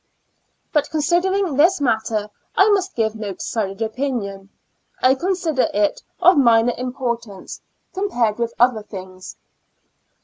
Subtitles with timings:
[0.73, 4.49] But concerning this matter, I must give no decided opinion;
[4.99, 7.61] I consider it of minor importance,
[7.93, 9.35] compared with other things.